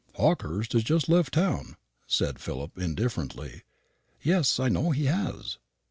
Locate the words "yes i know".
4.23-4.89